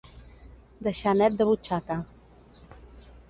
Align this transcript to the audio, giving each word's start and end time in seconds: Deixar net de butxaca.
Deixar 0.87 1.13
net 1.19 1.37
de 1.41 1.47
butxaca. 1.49 1.99